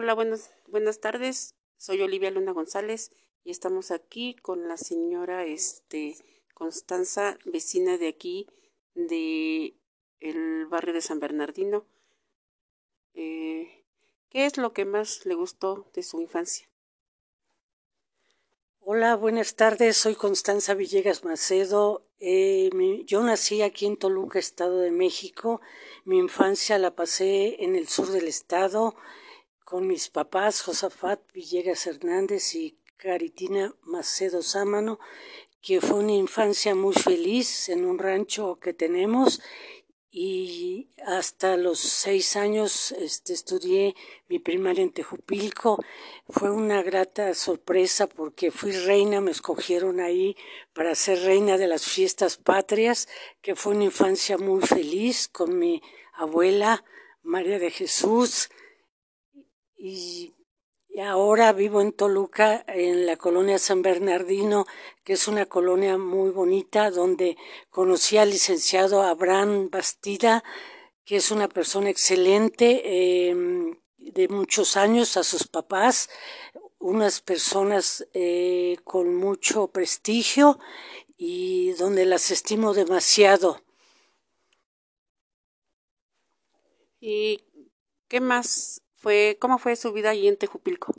[0.00, 1.56] Hola, buenas, buenas tardes.
[1.76, 3.10] Soy Olivia Luna González
[3.42, 6.16] y estamos aquí con la señora este,
[6.54, 8.46] Constanza, vecina de aquí,
[8.94, 9.74] de
[10.20, 11.84] el barrio de San Bernardino.
[13.14, 13.84] Eh,
[14.30, 16.68] ¿Qué es lo que más le gustó de su infancia?
[18.78, 19.96] Hola, buenas tardes.
[19.96, 22.06] Soy Constanza Villegas Macedo.
[22.20, 22.70] Eh,
[23.04, 25.60] yo nací aquí en Toluca, Estado de México.
[26.04, 28.94] Mi infancia la pasé en el sur del estado
[29.68, 34.98] con mis papás Josafat Villegas Hernández y Caritina Macedo Sámano,
[35.60, 39.42] que fue una infancia muy feliz en un rancho que tenemos
[40.10, 43.94] y hasta los seis años este, estudié
[44.30, 45.84] mi primaria en Tejupilco.
[46.30, 50.34] Fue una grata sorpresa porque fui reina, me escogieron ahí
[50.72, 53.06] para ser reina de las fiestas patrias,
[53.42, 55.82] que fue una infancia muy feliz con mi
[56.14, 56.86] abuela
[57.22, 58.48] María de Jesús,
[59.78, 60.34] y,
[61.00, 64.66] ahora vivo en Toluca, en la colonia San Bernardino,
[65.04, 67.36] que es una colonia muy bonita, donde
[67.70, 70.42] conocí al licenciado Abraham Bastida,
[71.04, 76.10] que es una persona excelente, em, de muchos años, a sus papás,
[76.80, 80.58] unas personas eh, con mucho prestigio
[81.16, 83.60] y donde las estimo demasiado.
[87.00, 87.44] ¿Y
[88.08, 90.94] qué más fue, ¿Cómo fue su vida allí en Tejupilco?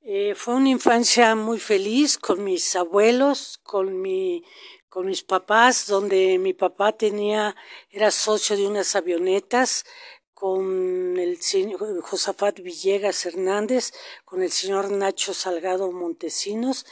[0.00, 4.44] Eh, fue una infancia muy feliz con mis abuelos, con mi,
[4.88, 7.56] con mis papás, donde mi papá tenía,
[7.90, 9.84] era socio de unas avionetas,
[10.32, 13.92] con el señor Josafat Villegas Hernández,
[14.24, 16.86] con el señor Nacho Salgado Montesinos,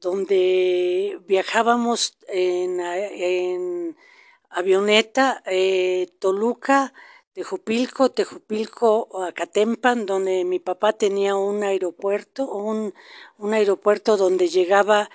[0.00, 3.96] donde viajábamos en,
[4.50, 6.92] avioneta eh, Toluca,
[7.40, 12.92] Tejupilco, Tejupilco, Acatempan, donde mi papá tenía un aeropuerto, un,
[13.50, 15.08] aeropuerto donde llegaba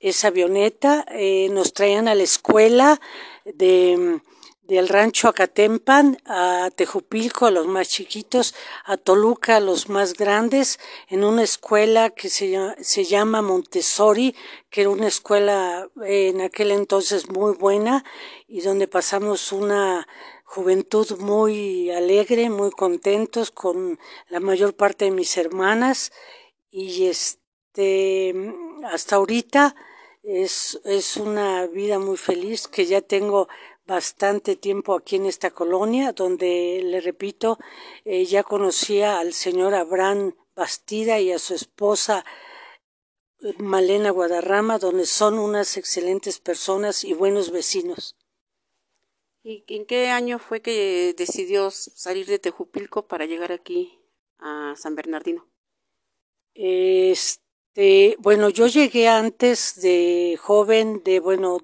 [0.00, 3.00] esa avioneta, eh, nos traían a la escuela
[3.46, 4.20] de,
[4.64, 10.78] del rancho Acatempan, a Tejupilco, a los más chiquitos, a Toluca, a los más grandes,
[11.08, 14.36] en una escuela que se, se llama Montessori,
[14.68, 18.04] que era una escuela en aquel entonces muy buena
[18.46, 20.06] y donde pasamos una
[20.54, 23.98] juventud muy alegre, muy contentos con
[24.28, 26.12] la mayor parte de mis hermanas
[26.70, 28.34] y este
[28.84, 29.74] hasta ahorita
[30.22, 33.48] es, es una vida muy feliz que ya tengo
[33.84, 37.58] bastante tiempo aquí en esta colonia donde le repito
[38.04, 42.24] eh, ya conocía al señor Abraham Bastida y a su esposa
[43.40, 48.16] eh, Malena Guadarrama donde son unas excelentes personas y buenos vecinos.
[49.46, 54.00] ¿Y en qué año fue que decidió salir de Tejupilco para llegar aquí
[54.38, 55.46] a San Bernardino?
[56.54, 57.43] Este,
[58.18, 61.58] bueno, yo llegué antes de joven, de bueno,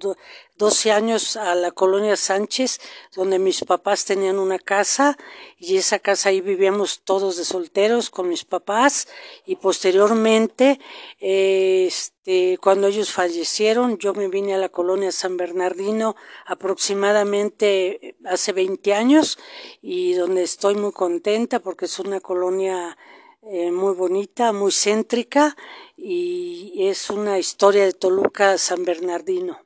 [0.61, 2.81] 12 años a la colonia Sánchez,
[3.15, 5.17] donde mis papás tenían una casa
[5.57, 9.09] y esa casa ahí vivíamos todos de solteros con mis papás
[9.47, 10.79] y posteriormente,
[11.19, 18.93] este, cuando ellos fallecieron, yo me vine a la colonia San Bernardino aproximadamente hace 20
[18.95, 19.39] años
[19.81, 22.99] y donde estoy muy contenta porque es una colonia
[23.43, 25.55] eh, muy bonita, muy céntrica
[25.95, 29.59] y es una historia de Toluca San Bernardino.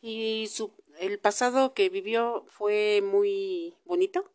[0.00, 4.32] ¿Y su, el pasado que vivió fue muy bonito?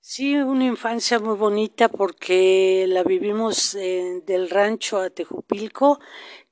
[0.00, 6.00] Sí, una infancia muy bonita porque la vivimos del rancho a Tejupilco,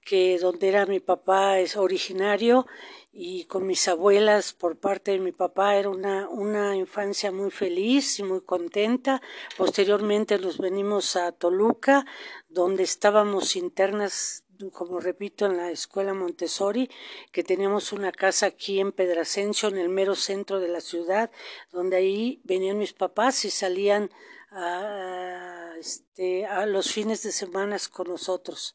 [0.07, 2.67] que donde era mi papá es originario
[3.13, 8.21] y con mis abuelas por parte de mi papá era una, una infancia muy feliz
[8.21, 9.21] y muy contenta.
[9.57, 12.07] Posteriormente nos venimos a Toluca,
[12.49, 16.89] donde estábamos internas como repito, en la escuela Montessori,
[17.31, 21.31] que teníamos una casa aquí en Pedracencio, en el mero centro de la ciudad,
[21.71, 24.11] donde ahí venían mis papás y salían
[24.51, 28.75] a, este, a los fines de semana con nosotros.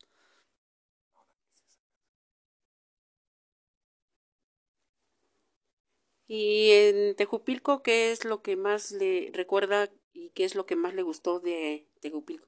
[6.34, 10.78] Y en Tejupilco, ¿qué es lo que más le recuerda y qué es lo que
[10.78, 12.48] más le gustó de Tejupilco?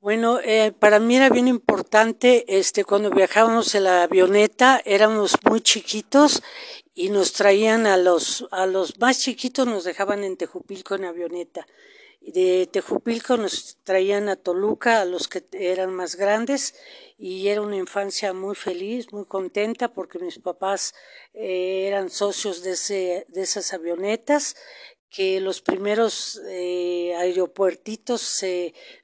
[0.00, 5.60] Bueno, eh, para mí era bien importante, este, cuando viajábamos en la avioneta, éramos muy
[5.60, 6.42] chiquitos
[6.92, 11.68] y nos traían a los, a los más chiquitos, nos dejaban en Tejupilco en avioneta.
[12.26, 16.74] De Tejupilco nos traían a Toluca, a los que eran más grandes,
[17.18, 20.94] y era una infancia muy feliz, muy contenta, porque mis papás
[21.34, 24.56] eh, eran socios de, ese, de esas avionetas
[25.10, 28.44] que los primeros eh, aeropuertitos,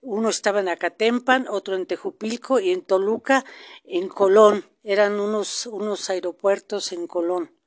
[0.01, 3.45] uno estaba en Acatempan, otro en Tejupilco y en Toluca,
[3.85, 4.65] en Colón.
[4.83, 7.60] Eran unos, unos aeropuertos en Colón.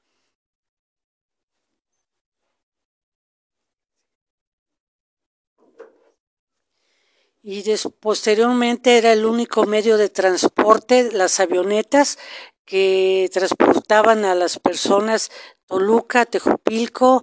[7.45, 7.61] Y
[7.99, 12.17] posteriormente era el único medio de transporte, las avionetas
[12.63, 15.29] que transportaban a las personas
[15.67, 17.21] Toluca, Tejupilco,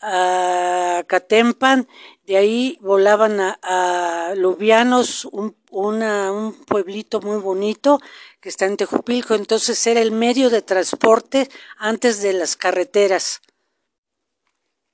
[0.00, 1.88] a Catempan,
[2.26, 8.00] de ahí volaban a, Lubianos, un, un pueblito muy bonito
[8.40, 13.40] que está en Tejupilco, entonces era el medio de transporte antes de las carreteras.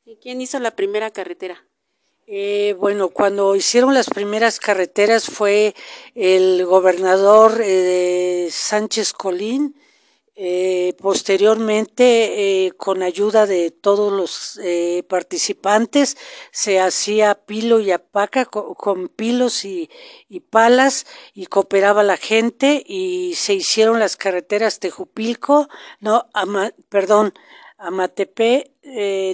[0.07, 1.63] ¿Y quién hizo la primera carretera?
[2.27, 5.75] Eh, bueno, cuando hicieron las primeras carreteras fue
[6.15, 9.75] el gobernador eh, Sánchez Colín,
[10.35, 16.17] eh, posteriormente, eh, con ayuda de todos los eh, participantes,
[16.51, 19.91] se hacía pilo y apaca con, pilos y,
[20.49, 25.69] palas y cooperaba la gente y se hicieron las carreteras Tejupilco,
[26.01, 26.27] no,
[26.89, 27.35] perdón,
[27.83, 28.73] Amatepe,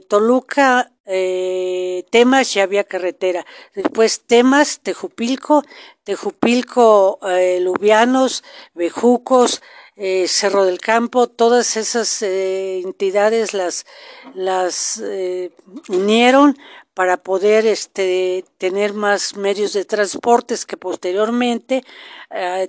[0.08, 3.46] Toluca, Temas ya había carretera.
[3.74, 5.64] Después Temas, Tejupilco,
[6.04, 7.18] Tejupilco,
[7.60, 9.62] Lubianos, Bejucos,
[10.00, 13.84] eh, Cerro del Campo, todas esas eh, entidades las,
[14.32, 15.50] las eh,
[15.88, 16.56] unieron
[16.98, 21.84] para poder este, tener más medios de transportes que posteriormente,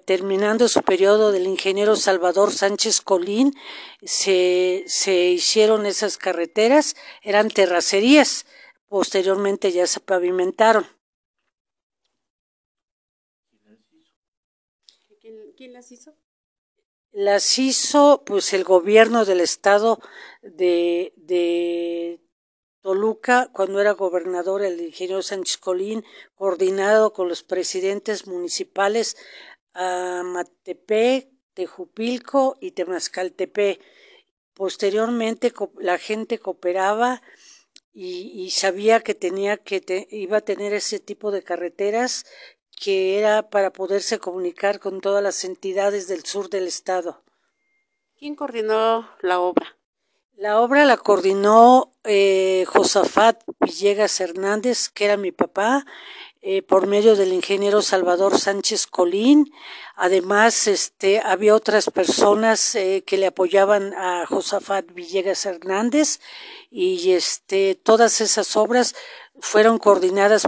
[0.06, 3.56] terminando su periodo del ingeniero Salvador Sánchez Colín,
[4.04, 8.46] se, se hicieron esas carreteras, eran terracerías,
[8.88, 10.86] posteriormente ya se pavimentaron.
[15.58, 16.14] ¿Quién las hizo?
[17.12, 20.00] las hizo pues el gobierno del estado
[20.44, 22.22] de, de
[22.81, 26.06] Toluca, cuando era gobernador el ingeniero Sánchez Colín,
[26.36, 29.18] coordinado con los presidentes municipales
[29.74, 33.81] Amatepec, Tejupilco y Temascaltepec.
[34.54, 37.22] Posteriormente la gente cooperaba
[37.94, 42.26] y, sabía que tenía que iba a tener ese tipo de carreteras
[42.80, 47.24] que era para poderse comunicar con todas las entidades del sur del estado.
[48.18, 49.79] ¿Quién coordinó la obra?
[50.39, 55.86] La obra la coordinó eh, Josafat Villegas Hernández, que era mi papá,
[56.41, 59.51] eh, por medio del ingeniero Salvador Sánchez Colín.
[59.97, 66.21] Además, este, había otras personas eh, que le apoyaban a Josafat Villegas Hernández
[66.71, 68.95] y este, todas esas obras
[69.42, 70.47] fueron coordinadas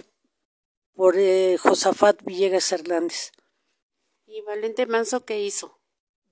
[0.95, 3.33] por eh, Josafat Villegas Hernández.
[4.25, 5.81] ¿Y Valente Manso qué hizo?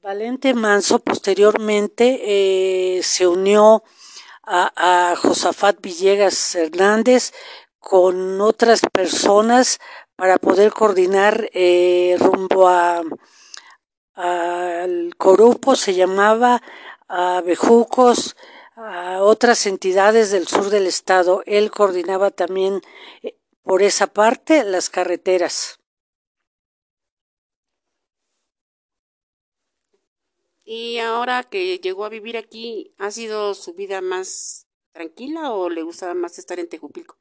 [0.01, 3.84] Valente Manso posteriormente eh, se unió
[4.44, 7.34] a, Josafat Villegas Hernández
[7.80, 9.80] con otras personas
[10.16, 13.01] para poder coordinar eh, rumbo a
[14.16, 16.62] al Corupo, se llamaba
[17.07, 18.36] a Bejucos,
[18.75, 21.42] a otras entidades del sur del estado.
[21.46, 22.81] Él coordinaba también
[23.63, 25.78] por esa parte las carreteras.
[30.71, 35.81] Y ahora que llegó a vivir aquí, ¿ha sido su vida más tranquila o le
[35.81, 37.17] gustaba más estar en Tejupilco?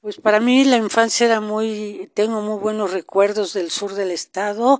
[0.00, 4.78] Pues para mí la infancia era muy, tengo muy buenos recuerdos del sur del estado,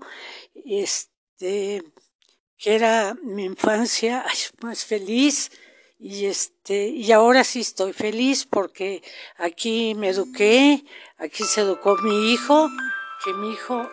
[0.64, 1.82] este,
[2.56, 4.24] que era mi infancia
[4.62, 5.50] más feliz,
[5.98, 9.02] y este y ahora sí estoy feliz porque
[9.38, 10.84] aquí me eduqué,
[11.16, 12.68] aquí se educó mi hijo,
[13.24, 13.90] que mi hijo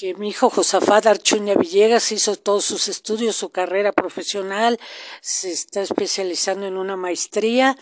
[0.00, 4.80] que mi hijo Josafat Archuña Villegas hizo todos sus estudios, su carrera profesional,
[5.20, 7.76] se está especializando en una maestría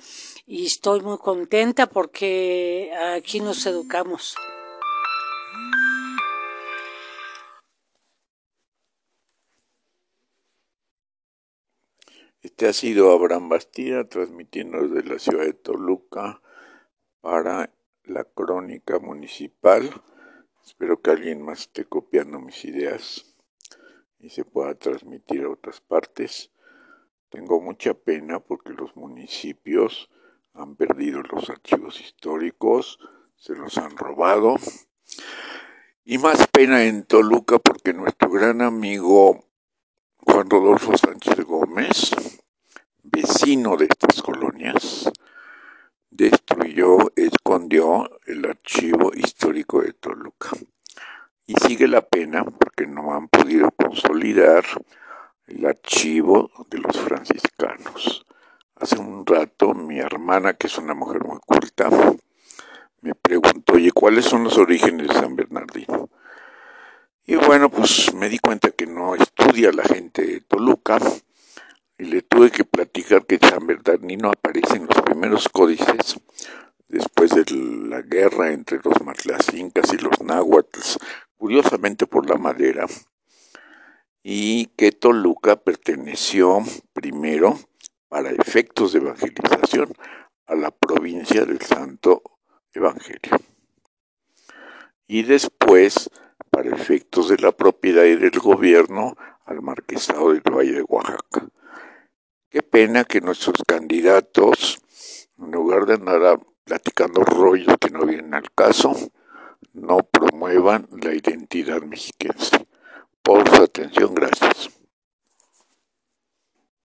[0.44, 4.34] y estoy muy contenta porque aquí nos educamos.
[12.42, 16.42] Este ha sido Abraham Bastida transmitiendo desde la ciudad de Toluca
[17.20, 17.72] para
[18.02, 20.02] la crónica municipal.
[20.68, 23.24] Espero que alguien más esté copiando mis ideas
[24.18, 26.50] y se pueda transmitir a otras partes.
[27.30, 30.10] Tengo mucha pena porque los municipios
[30.52, 32.98] han perdido los archivos históricos,
[33.34, 34.56] se los han robado.
[36.04, 39.46] Y más pena en Toluca porque nuestro gran amigo
[40.18, 42.10] Juan Rodolfo Sánchez Gómez,
[43.02, 45.10] vecino de estas colonias,
[46.10, 50.50] destruyó, escondió el archivo histórico de Toluca.
[51.46, 54.64] Y sigue la pena porque no han podido consolidar
[55.46, 58.26] el archivo de los franciscanos.
[58.76, 61.88] Hace un rato mi hermana, que es una mujer muy culta,
[63.00, 66.10] me preguntó, oye, ¿cuáles son los orígenes de San Bernardino?
[67.24, 70.98] Y bueno, pues me di cuenta que no estudia la gente de Toluca
[71.98, 76.20] y le tuve que platicar que San Bernardino aparece en los primeros códices
[76.86, 77.44] después de
[77.88, 80.98] la guerra entre los matlacincas y los náhuatls,
[81.36, 82.86] curiosamente por la madera,
[84.22, 86.62] y que Toluca perteneció
[86.92, 87.58] primero,
[88.08, 89.92] para efectos de evangelización,
[90.46, 92.22] a la provincia del Santo
[92.72, 93.38] Evangelio.
[95.06, 96.10] Y después,
[96.50, 101.48] para efectos de la propiedad y del gobierno, al marquesado del Valle de Oaxaca.
[102.50, 104.80] Qué pena que nuestros candidatos,
[105.38, 108.96] en lugar de andar platicando rollos que no vienen al caso,
[109.74, 112.66] no promuevan la identidad mexiquense.
[113.22, 114.77] Por su atención, gracias.